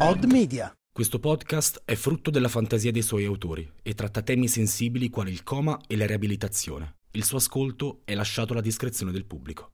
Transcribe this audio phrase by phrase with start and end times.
[0.00, 0.72] Odd Media.
[0.92, 5.42] Questo podcast è frutto della fantasia dei suoi autori e tratta temi sensibili quali il
[5.42, 6.98] coma e la riabilitazione.
[7.10, 9.72] Il suo ascolto è lasciato alla discrezione del pubblico.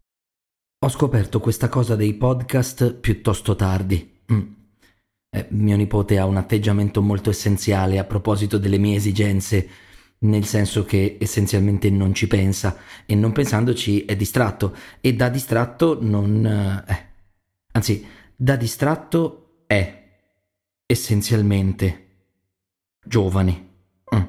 [0.83, 4.23] Ho scoperto questa cosa dei podcast piuttosto tardi.
[4.33, 4.53] Mm.
[5.29, 9.69] Eh, mio nipote ha un atteggiamento molto essenziale a proposito delle mie esigenze,
[10.21, 15.99] nel senso che essenzialmente non ci pensa e non pensandoci è distratto e da distratto
[16.01, 16.47] non...
[16.47, 17.13] Eh,
[17.73, 20.03] anzi, da distratto è
[20.87, 22.05] essenzialmente
[23.05, 23.69] giovane.
[24.15, 24.23] Mm.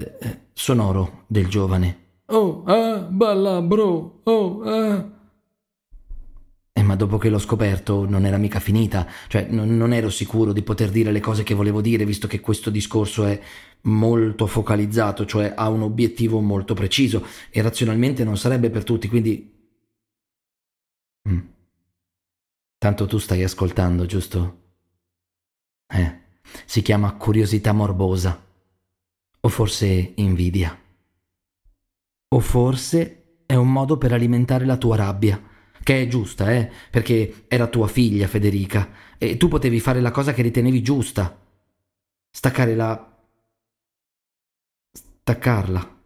[0.00, 2.06] Eh, sonoro del giovane.
[2.26, 4.20] Oh, ah, balla, bro.
[4.24, 5.16] Oh, ah.
[6.72, 10.52] Eh, ma dopo che l'ho scoperto non era mica finita, cioè non, non ero sicuro
[10.52, 13.40] di poter dire le cose che volevo dire, visto che questo discorso è
[13.82, 19.56] molto focalizzato, cioè ha un obiettivo molto preciso e razionalmente non sarebbe per tutti, quindi...
[21.28, 21.38] Mm.
[22.78, 24.67] Tanto tu stai ascoltando, giusto?
[25.88, 26.20] Eh,
[26.64, 28.46] si chiama curiosità morbosa.
[29.40, 30.78] O forse invidia.
[32.28, 35.42] O forse è un modo per alimentare la tua rabbia,
[35.82, 40.34] che è giusta, eh, perché era tua figlia Federica, e tu potevi fare la cosa
[40.34, 41.40] che ritenevi giusta.
[42.30, 43.18] Staccare la...
[44.92, 45.96] staccarla.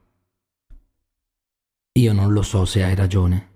[1.94, 3.50] Io non lo so se hai ragione.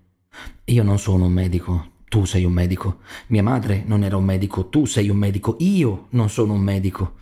[0.64, 3.00] Io non sono un medico, tu sei un medico.
[3.28, 4.68] Mia madre non era un medico.
[4.68, 5.56] Tu sei un medico.
[5.60, 7.14] Io non sono un medico.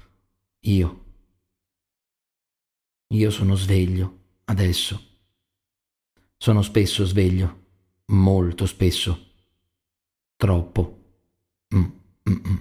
[0.61, 1.05] Io.
[3.09, 4.19] Io sono sveglio.
[4.45, 5.03] Adesso.
[6.37, 7.63] Sono spesso sveglio.
[8.07, 9.33] Molto spesso.
[10.37, 10.99] Troppo.
[11.75, 11.85] Mm,
[12.31, 12.57] mm, mm.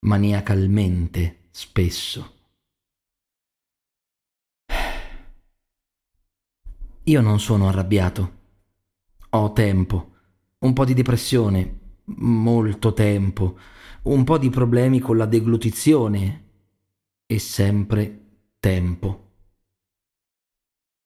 [0.00, 2.36] Maniacalmente spesso.
[7.04, 8.40] Io non sono arrabbiato.
[9.30, 10.11] Ho tempo
[10.62, 13.58] un po' di depressione, molto tempo,
[14.02, 16.50] un po' di problemi con la deglutizione
[17.26, 18.20] e sempre
[18.58, 19.30] tempo.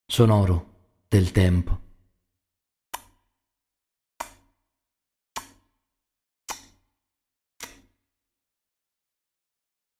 [0.06, 0.74] Sonoro
[1.08, 1.80] del tempo.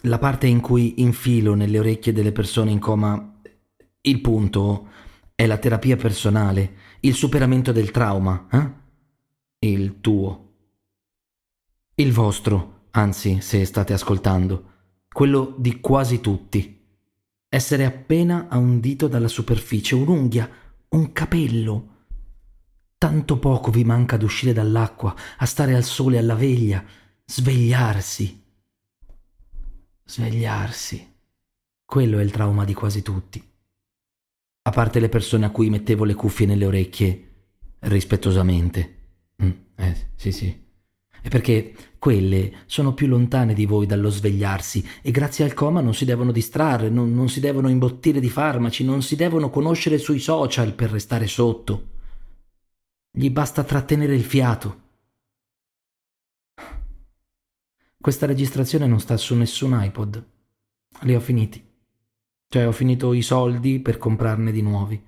[0.03, 3.41] La parte in cui infilo nelle orecchie delle persone in coma,
[4.03, 4.89] il punto
[5.35, 8.85] è la terapia personale, il superamento del trauma, eh?
[9.59, 10.45] Il tuo.
[11.95, 14.73] Il vostro, anzi, se state ascoltando,
[15.09, 16.75] quello di quasi tutti.
[17.49, 20.49] Essere appena a un dito dalla superficie, un'unghia,
[20.91, 21.95] un capello.
[22.99, 26.85] Tanto poco vi manca ad uscire dall'acqua, a stare al sole alla veglia,
[27.25, 28.45] svegliarsi.
[30.05, 31.15] Svegliarsi.
[31.85, 33.43] Quello è il trauma di quasi tutti.
[34.63, 37.31] A parte le persone a cui mettevo le cuffie nelle orecchie,
[37.81, 38.96] rispettosamente.
[39.77, 40.65] Eh, sì, sì.
[41.21, 45.93] È perché quelle sono più lontane di voi dallo svegliarsi e grazie al coma non
[45.93, 50.21] si devono distrarre, non, non si devono imbottire di farmaci, non si devono conoscere sui
[50.21, 51.95] social per restare sotto.
[53.11, 54.85] Gli basta trattenere il fiato.
[58.01, 60.25] Questa registrazione non sta su nessun iPod.
[61.01, 61.61] Li ho finiti.
[62.49, 65.03] Cioè ho finito i soldi per comprarne di nuovi.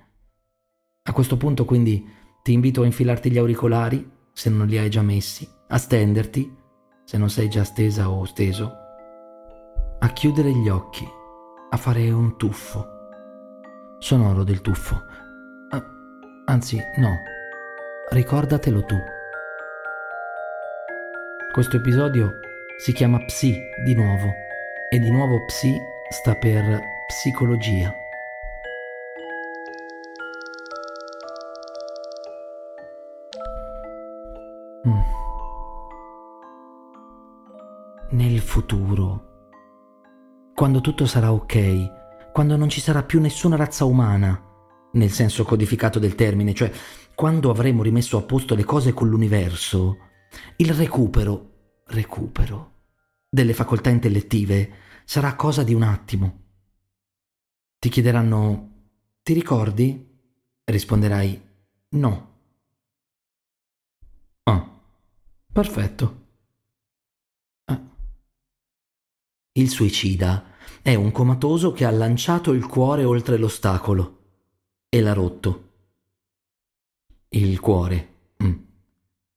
[1.03, 2.05] A questo punto quindi
[2.43, 6.57] ti invito a infilarti gli auricolari se non li hai già messi, a stenderti,
[7.03, 8.73] se non sei già stesa o steso,
[9.99, 11.05] a chiudere gli occhi,
[11.71, 12.87] a fare un tuffo.
[13.99, 14.95] Sonoro del tuffo.
[15.71, 15.85] Ah,
[16.45, 17.17] anzi, no,
[18.11, 18.95] ricordatelo tu.
[21.51, 22.35] Questo episodio
[22.77, 24.33] si chiama Psi di nuovo
[24.89, 25.77] e di nuovo Psi
[26.11, 27.98] sta per psicologia.
[38.49, 39.27] Futuro,
[40.55, 44.43] quando tutto sarà ok, quando non ci sarà più nessuna razza umana,
[44.93, 46.73] nel senso codificato del termine, cioè
[47.15, 49.99] quando avremo rimesso a posto le cose con l'universo,
[50.57, 52.73] il recupero, recupero
[53.29, 54.73] delle facoltà intellettive
[55.05, 56.43] sarà cosa di un attimo.
[57.79, 58.71] Ti chiederanno,
[59.23, 60.07] ti ricordi?
[60.65, 61.43] Risponderai,
[61.91, 62.29] no.
[65.59, 66.27] Perfetto.
[67.65, 67.81] Ah.
[69.59, 70.53] Il suicida
[70.83, 74.19] è un comatoso che ha lanciato il cuore oltre l'ostacolo
[74.89, 75.65] e l'ha rotto.
[77.31, 78.09] Il cuore.
[78.45, 78.53] Mm.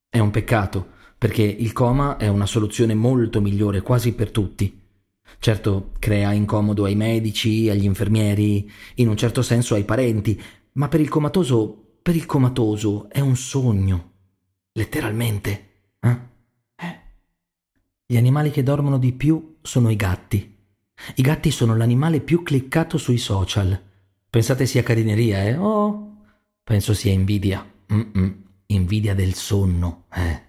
[0.08, 4.80] È un peccato, perché il coma è una soluzione molto migliore quasi per tutti.
[5.40, 10.40] Certo, crea incomodo ai medici, agli infermieri, in un certo senso ai parenti,
[10.74, 14.12] ma per il comatoso, per il comatoso è un sogno.
[14.70, 15.70] Letteralmente.
[18.12, 20.54] Gli animali che dormono di più sono i gatti.
[21.14, 23.82] I gatti sono l'animale più cliccato sui social.
[24.28, 25.56] Pensate sia carineria, eh?
[25.56, 26.16] Oh,
[26.62, 27.66] penso sia invidia.
[27.90, 28.42] Mm-mm.
[28.66, 30.42] Invidia del sonno, eh.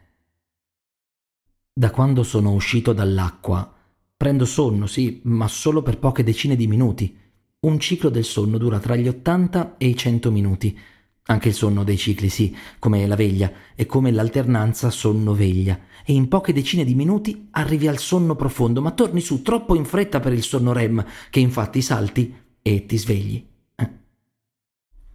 [1.71, 3.74] Da quando sono uscito dall'acqua,
[4.18, 7.18] prendo sonno, sì, ma solo per poche decine di minuti.
[7.62, 10.77] Un ciclo del sonno dura tra gli 80 e i 100 minuti.
[11.25, 15.79] Anche il sonno dei cicli, sì, come la veglia e come l'alternanza sonno-veglia.
[16.05, 19.85] E in poche decine di minuti arrivi al sonno profondo, ma torni su troppo in
[19.85, 23.45] fretta per il sonno REM, che infatti salti e ti svegli.
[23.75, 23.89] Eh.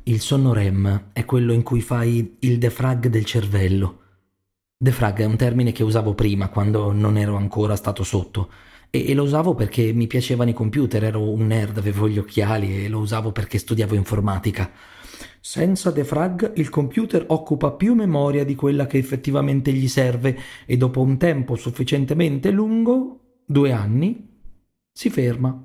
[0.05, 4.01] Il sonno REM è quello in cui fai il defrag del cervello.
[4.79, 8.51] Defrag è un termine che usavo prima, quando non ero ancora stato sotto.
[8.89, 12.85] E, e lo usavo perché mi piacevano i computer, ero un nerd, avevo gli occhiali
[12.85, 14.71] e lo usavo perché studiavo informatica.
[15.51, 21.01] Senza defrag il computer occupa più memoria di quella che effettivamente gli serve e dopo
[21.01, 24.29] un tempo sufficientemente lungo, due anni,
[24.93, 25.59] si ferma.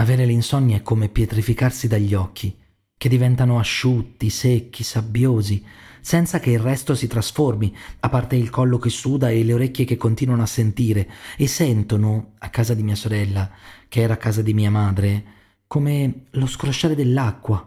[0.00, 2.56] Avere l'insonnia è come pietrificarsi dagli occhi,
[2.96, 5.62] che diventano asciutti, secchi, sabbiosi,
[6.00, 9.84] senza che il resto si trasformi, a parte il collo che suda e le orecchie
[9.84, 13.50] che continuano a sentire, e sentono, a casa di mia sorella,
[13.86, 15.24] che era a casa di mia madre,
[15.66, 17.66] come lo scrosciare dell'acqua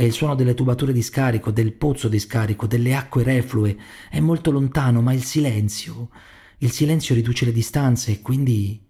[0.00, 3.76] è il suono delle tubature di scarico, del pozzo di scarico, delle acque reflue.
[4.08, 6.08] È molto lontano, ma il silenzio.
[6.56, 8.82] Il silenzio riduce le distanze e quindi.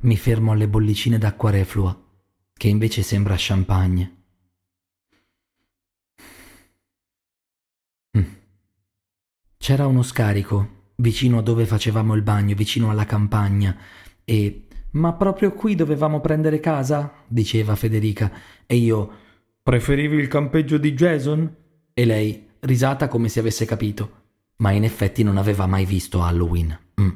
[0.00, 1.98] Mi fermo alle bollicine d'acqua reflua,
[2.52, 4.24] che invece sembra champagne.
[8.18, 8.24] Mm.
[9.56, 13.74] C'era uno scarico vicino a dove facevamo il bagno, vicino alla campagna,
[14.24, 17.12] e ma proprio qui dovevamo prendere casa?
[17.26, 18.30] diceva Federica.
[18.66, 19.28] E io
[19.62, 21.54] Preferivi il campeggio di Jason?
[21.92, 24.18] E lei, risata come se avesse capito.
[24.56, 26.76] Ma in effetti non aveva mai visto Halloween.
[27.00, 27.10] Mm.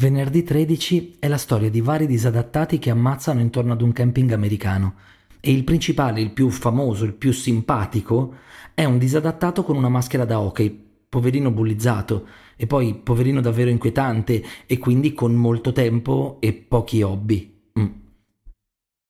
[0.00, 4.94] Venerdì 13 è la storia di vari disadattati che ammazzano intorno ad un camping americano.
[5.40, 8.34] E il principale, il più famoso, il più simpatico,
[8.74, 12.26] è un disadattato con una maschera da hockey, poverino bullizzato,
[12.56, 17.70] e poi poverino davvero inquietante e quindi con molto tempo e pochi hobby.
[17.78, 17.86] Mm.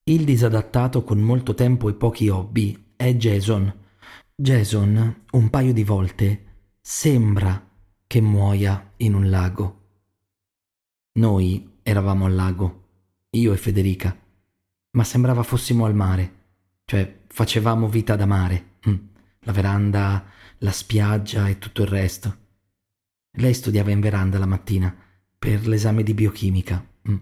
[0.05, 3.75] Il disadattato con molto tempo e pochi hobby è Jason.
[4.35, 6.45] Jason, un paio di volte,
[6.81, 7.67] sembra
[8.07, 9.77] che muoia in un lago.
[11.19, 12.83] Noi eravamo al lago,
[13.31, 14.17] io e Federica,
[14.93, 16.35] ma sembrava fossimo al mare,
[16.85, 18.95] cioè facevamo vita da mare, mm.
[19.49, 20.25] La veranda,
[20.59, 22.37] la spiaggia e tutto il resto.
[23.39, 24.95] Lei studiava in veranda la mattina
[25.39, 26.87] per l'esame di biochimica.
[27.09, 27.17] Mm.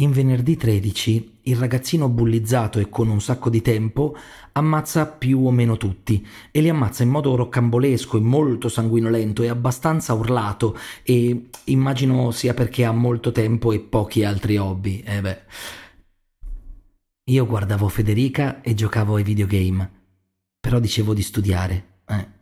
[0.00, 4.14] In venerdì 13 il ragazzino bullizzato e con un sacco di tempo
[4.52, 9.48] ammazza più o meno tutti e li ammazza in modo roccambolesco e molto sanguinolento e
[9.48, 15.00] abbastanza urlato e immagino sia perché ha molto tempo e pochi altri hobby.
[15.00, 15.42] Eh beh.
[17.30, 19.99] Io guardavo Federica e giocavo ai videogame,
[20.60, 22.02] però dicevo di studiare.
[22.06, 22.38] Eh.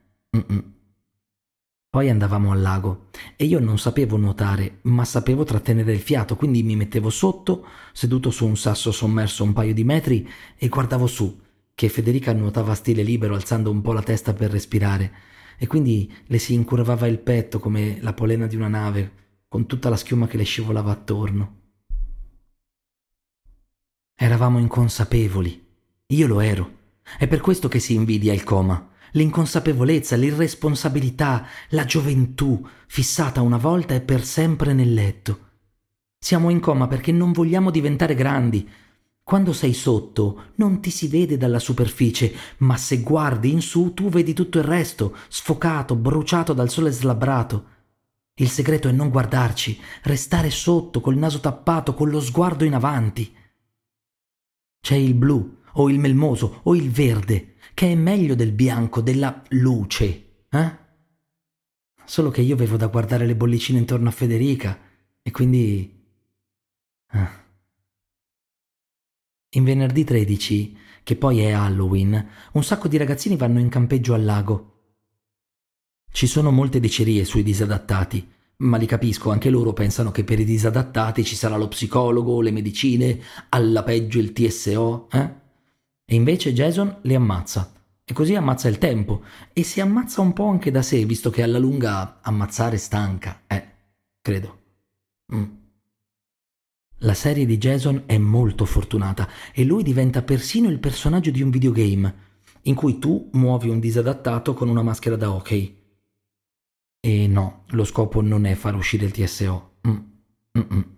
[1.90, 6.62] Poi andavamo al lago e io non sapevo nuotare, ma sapevo trattenere il fiato, quindi
[6.62, 11.40] mi mettevo sotto, seduto su un sasso sommerso un paio di metri e guardavo su,
[11.74, 15.12] che Federica nuotava a stile libero alzando un po' la testa per respirare,
[15.56, 19.12] e quindi le si incurvava il petto come la polena di una nave,
[19.48, 21.56] con tutta la schiuma che le scivolava attorno.
[24.14, 25.66] Eravamo inconsapevoli.
[26.08, 26.77] Io lo ero.
[27.16, 33.94] È per questo che si invidia il coma l'inconsapevolezza, l'irresponsabilità, la gioventù, fissata una volta
[33.94, 35.46] e per sempre nel letto.
[36.18, 38.68] Siamo in coma perché non vogliamo diventare grandi.
[39.22, 44.08] Quando sei sotto non ti si vede dalla superficie, ma se guardi in su tu
[44.08, 47.76] vedi tutto il resto, sfocato, bruciato dal sole slabbrato.
[48.34, 53.34] Il segreto è non guardarci, restare sotto, col naso tappato, con lo sguardo in avanti.
[54.80, 59.42] C'è il blu, o il melmoso, o il verde, che è meglio del bianco, della
[59.50, 60.86] luce, eh?
[62.04, 64.78] Solo che io avevo da guardare le bollicine intorno a Federica
[65.22, 66.06] e quindi...
[67.12, 67.46] Eh.
[69.50, 74.24] In venerdì 13, che poi è Halloween, un sacco di ragazzini vanno in campeggio al
[74.24, 74.72] lago.
[76.10, 78.26] Ci sono molte dicerie sui disadattati,
[78.58, 82.50] ma li capisco, anche loro pensano che per i disadattati ci sarà lo psicologo, le
[82.50, 83.20] medicine,
[83.50, 85.46] alla peggio il TSO, eh?
[86.10, 87.70] E invece Jason li ammazza.
[88.02, 89.24] E così ammazza il tempo.
[89.52, 93.42] E si ammazza un po' anche da sé, visto che alla lunga ammazzare stanca.
[93.46, 93.68] Eh,
[94.22, 94.60] credo.
[95.34, 95.44] Mm.
[97.00, 101.50] La serie di Jason è molto fortunata e lui diventa persino il personaggio di un
[101.50, 102.26] videogame.
[102.62, 105.74] in cui tu muovi un disadattato con una maschera da hockey.
[107.00, 109.76] E no, lo scopo non è far uscire il TSO.
[109.86, 109.96] Mm.
[110.58, 110.97] Mm-mm.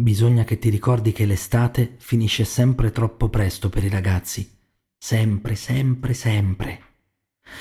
[0.00, 4.50] Bisogna che ti ricordi che l'estate finisce sempre troppo presto per i ragazzi.
[4.96, 6.82] Sempre, sempre, sempre.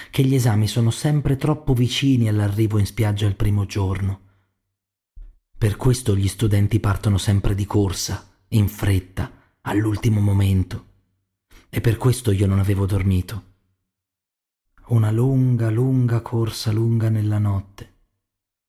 [0.09, 4.21] Che gli esami sono sempre troppo vicini all'arrivo in spiaggia il primo giorno.
[5.57, 9.29] Per questo gli studenti partono sempre di corsa, in fretta,
[9.63, 10.85] all'ultimo momento.
[11.67, 13.43] E per questo io non avevo dormito.
[14.87, 17.95] Una lunga, lunga corsa lunga nella notte,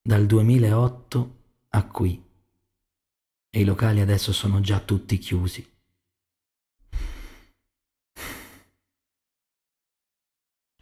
[0.03, 1.37] dal 2008
[1.69, 2.29] a qui
[3.50, 5.66] e i locali adesso sono già tutti chiusi.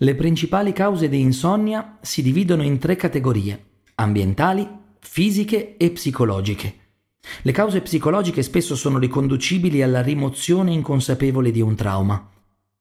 [0.00, 4.68] Le principali cause di insonnia si dividono in tre categorie, ambientali,
[5.00, 6.86] fisiche e psicologiche.
[7.42, 12.30] Le cause psicologiche spesso sono riconducibili alla rimozione inconsapevole di un trauma.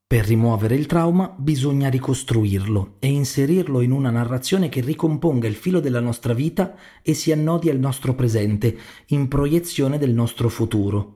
[0.08, 5.82] Per rimuovere il trauma bisogna ricostruirlo e inserirlo in una narrazione che ricomponga il filo
[5.82, 11.16] della nostra vita e si annodi al nostro presente, in proiezione del nostro futuro.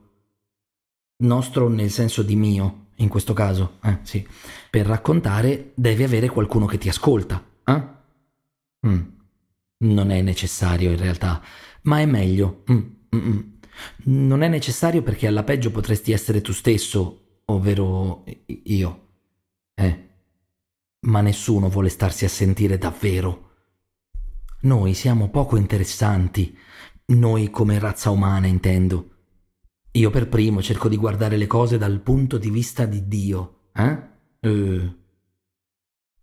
[1.22, 4.28] Nostro nel senso di mio, in questo caso, eh, sì.
[4.68, 7.82] Per raccontare devi avere qualcuno che ti ascolta, eh?
[8.86, 9.00] Mm.
[9.84, 11.40] Non è necessario in realtà,
[11.84, 12.62] ma è meglio.
[12.70, 12.78] Mm,
[13.16, 13.38] mm, mm.
[14.04, 19.08] non è necessario perché alla peggio potresti essere tu stesso ovvero io.
[19.74, 20.08] Eh.
[21.00, 23.50] Ma nessuno vuole starsi a sentire davvero.
[24.62, 26.56] Noi siamo poco interessanti,
[27.06, 29.08] noi come razza umana intendo.
[29.92, 33.98] Io per primo cerco di guardare le cose dal punto di vista di Dio, eh?
[34.40, 34.96] eh.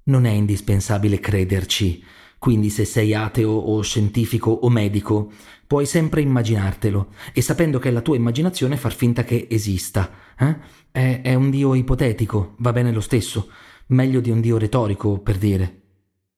[0.04, 2.04] Non è indispensabile crederci,
[2.40, 5.32] quindi se sei ateo o scientifico o medico,
[5.68, 10.10] puoi sempre immaginartelo e sapendo che è la tua immaginazione far finta che esista.
[10.40, 10.58] Eh?
[10.90, 13.52] È, è un dio ipotetico, va bene lo stesso,
[13.88, 15.82] meglio di un dio retorico, per dire.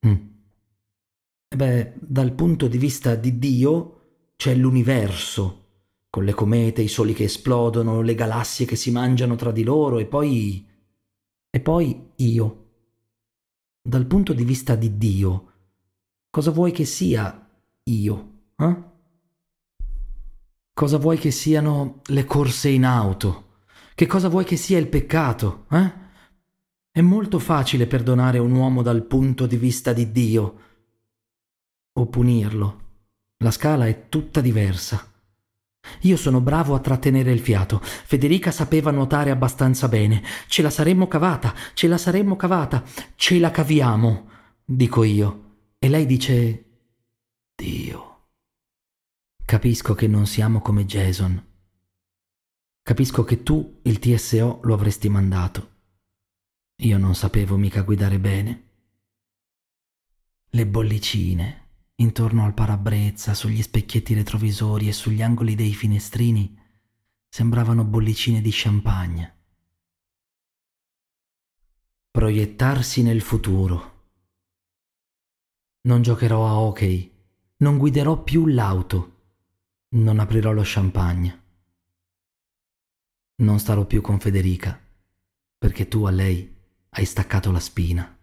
[0.05, 0.15] Mm.
[1.55, 3.99] Beh, dal punto di vista di Dio
[4.35, 5.65] c'è l'universo,
[6.09, 9.99] con le comete, i soli che esplodono, le galassie che si mangiano tra di loro
[9.99, 10.65] e poi...
[11.49, 12.65] e poi io.
[13.81, 15.50] Dal punto di vista di Dio,
[16.31, 17.47] cosa vuoi che sia
[17.83, 18.31] io?
[18.57, 18.75] Eh?
[20.73, 23.49] Cosa vuoi che siano le corse in auto?
[23.93, 25.99] Che cosa vuoi che sia il peccato, eh?
[26.89, 30.59] È molto facile perdonare un uomo dal punto di vista di Dio
[31.93, 32.79] o punirlo.
[33.37, 35.07] La scala è tutta diversa.
[36.01, 37.79] Io sono bravo a trattenere il fiato.
[37.81, 40.23] Federica sapeva nuotare abbastanza bene.
[40.47, 42.83] Ce la saremmo cavata, ce la saremmo cavata,
[43.15, 44.29] ce la caviamo,
[44.63, 45.50] dico io.
[45.83, 46.65] E lei dice
[47.55, 48.27] Dio.
[49.43, 51.43] Capisco che non siamo come Jason.
[52.83, 55.69] Capisco che tu il TSO lo avresti mandato.
[56.83, 58.69] Io non sapevo mica guidare bene.
[60.51, 66.55] Le bollicine intorno al parabrezza, sugli specchietti retrovisori e sugli angoli dei finestrini
[67.27, 69.35] sembravano bollicine di champagne.
[72.11, 73.90] Proiettarsi nel futuro.
[75.81, 77.11] Non giocherò a hockey,
[77.57, 79.15] non guiderò più l'auto,
[79.89, 81.41] non aprirò lo champagne
[83.41, 84.79] non starò più con Federica,
[85.57, 86.55] perché tu a lei
[86.89, 88.17] hai staccato la spina.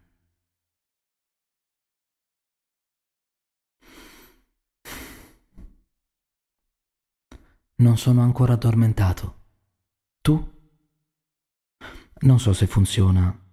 [7.80, 9.36] Non sono ancora addormentato.
[10.20, 10.56] Tu?
[12.20, 13.47] Non so se funziona.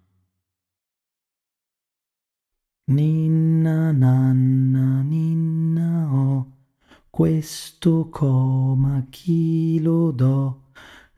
[2.88, 6.46] Ninna nanna ninna oh,
[7.10, 10.66] questo coma chi lo do?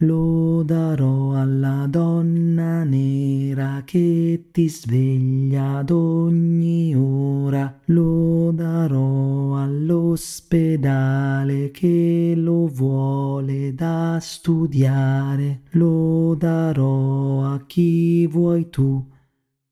[0.03, 12.35] lo darò alla donna nera che ti sveglia ad ogni ora, lo darò all'ospedale che
[12.37, 19.05] lo vuole da studiare, lo darò a chi vuoi tu,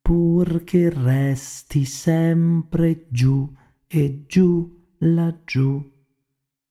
[0.07, 3.53] purché resti sempre giù
[3.89, 5.83] e giù laggiù.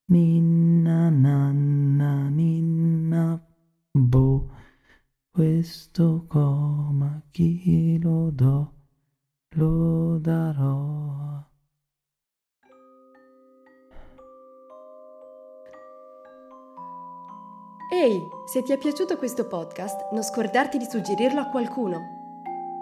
[0.05, 3.45] Ninna nanna ninna
[3.91, 4.49] bo
[5.29, 8.73] questo coma chi lo do
[9.49, 11.43] lo darò
[17.91, 22.14] Ehi, se ti è piaciuto questo podcast, non scordarti di suggerirlo a qualcuno.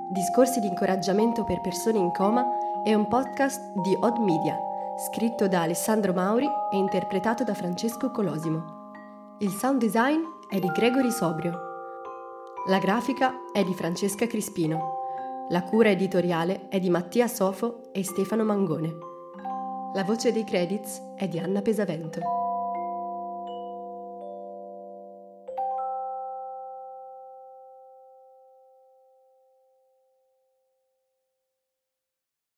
[0.09, 2.45] Discorsi di incoraggiamento per persone in coma
[2.83, 4.59] è un podcast di Odd Media
[4.97, 8.91] scritto da Alessandro Mauri e interpretato da Francesco Colosimo.
[9.39, 10.19] Il sound design
[10.49, 11.57] è di Gregory Sobrio.
[12.67, 15.47] La grafica è di Francesca Crispino.
[15.49, 18.93] La cura editoriale è di Mattia Sofo e Stefano Mangone.
[19.93, 22.42] La voce dei credits è di Anna Pesavento.